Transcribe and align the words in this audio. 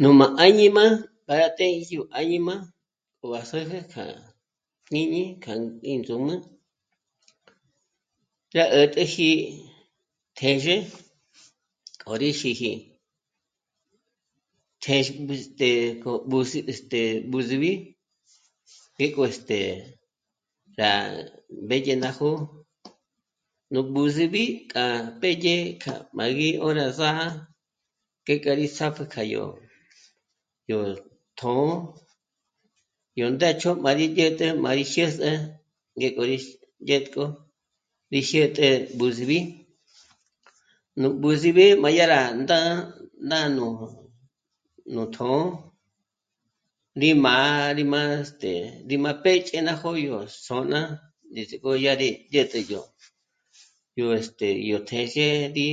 Nú 0.00 0.08
má 0.18 0.26
áñima 0.44 0.84
gá 1.26 1.34
rá 1.40 1.48
tenjyó 1.58 2.00
àñima 2.18 2.54
s'äjä 3.48 3.78
kja 3.92 4.04
jñíñi 4.92 5.22
kja 5.42 5.52
índzum'ü, 5.92 6.34
yá 8.54 8.64
'ä̀t'äji 8.74 9.28
téxe 10.38 10.74
k'o 12.00 12.12
rí 12.22 12.30
xîji. 12.40 12.72
Téx... 14.84 15.06
este... 15.36 15.68
k'ó 16.02 16.10
b'úzi... 16.30 16.58
este... 16.72 17.00
b'úzib'i 17.30 17.72
ngéko 18.98 19.20
este... 19.32 19.58
rá 20.80 20.90
mbédye 21.64 21.94
ná 22.02 22.10
jó'o 22.16 22.34
nú 23.72 23.80
b'úzib'i 23.92 24.44
k'a 24.72 24.86
pédye 25.20 25.54
k'a 25.82 25.94
má 26.16 26.24
gí 26.38 26.48
'ö̌ra 26.60 26.86
zà'a 26.98 27.26
ngéka 28.24 28.42
k'a 28.44 28.52
rí 28.58 28.66
zàpjü 28.76 29.04
kja 29.12 29.22
yó... 29.34 29.44
yó 30.70 30.78
tjṓ'ō 31.38 31.68
yó 33.20 33.26
ndéch'o 33.36 33.70
para 33.82 33.98
sí 33.98 34.06
dyä̀t'ä 34.16 34.46
má 34.62 34.70
rí 34.78 34.84
jyês'e 34.94 35.30
ngéko 35.98 36.22
ró 36.30 36.36
dyétk'o 36.86 37.24
rí 38.12 38.20
jyä̀t'ä 38.30 38.66
b'úzib'i. 38.98 39.40
Nú 41.00 41.08
b'úzib'i 41.20 41.66
má 41.82 41.88
yá 41.98 42.04
rá 42.14 42.20
ndá'a 42.42 42.70
nájnó 43.30 43.68
nú 44.94 45.02
tjṓ'ō, 45.14 45.38
rí 47.00 47.10
má... 47.24 47.36
rí 47.78 47.84
má... 47.92 48.00
este... 48.22 48.52
rí 48.88 48.96
má 49.04 49.10
pê'ch'e 49.24 49.58
ná 49.66 49.72
jó'o 49.80 49.98
yó 50.08 50.18
s'ôn'a 50.44 50.80
ndízik'o 51.30 51.70
yá 51.84 51.92
rí 52.02 52.10
dyä̀t'ä 52.32 52.60
yó... 52.72 52.80
yó 53.98 54.06
este... 54.20 54.48
téxê 54.88 55.26
rí... 55.56 55.68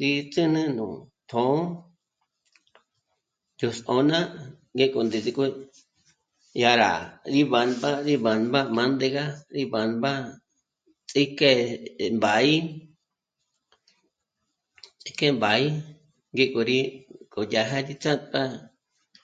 rí 0.00 0.10
ndzǘn'ü 0.26 0.62
nú 0.76 0.86
tjṓ'ō, 1.30 1.56
yó 3.60 3.68
s'ô'n'a 3.78 4.18
ngék'o 4.74 5.00
ndízik'o 5.06 5.44
yá 6.62 6.70
rá 6.82 6.92
síba 7.32 7.60
mbá..., 7.70 7.90
síba 8.06 8.32
mbá.... 8.46 8.60
mbándega 8.72 9.24
síba 9.52 9.80
mbá 9.90 10.12
ts'íjk'e 11.08 11.50
'émba'í, 11.98 12.56
ts'íjk'e 15.00 15.26
'émba'í, 15.28 15.66
ngéko 16.34 16.60
rí 16.68 16.78
koyaji 17.32 17.94
ts'ájp'a 18.02 18.42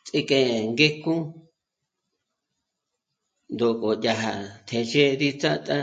ts'íjk'e 0.07 0.39
ngéko 0.75 1.15
ndó 3.55 3.67
k'oyája 3.81 4.33
téxê 4.69 5.03
rí 5.21 5.29
ts'át'a 5.41 5.79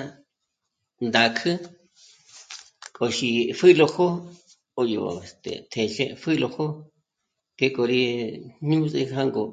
ndàk'ü 1.08 1.52
k'o 2.96 3.06
xi 3.16 3.30
pjílojo, 3.58 4.08
k'o 4.74 4.82
yó... 4.94 5.04
este... 5.28 5.52
téxe 5.74 6.06
pjílojó 6.22 6.66
ngéko 7.60 7.82
rí 7.92 8.02
mü̂s'i 8.68 9.02
jângo, 9.14 9.44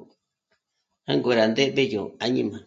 jângo 1.06 1.30
rá 1.38 1.44
ndéb'yé 1.52 1.84
yó 1.94 2.02
àñima 2.24 2.58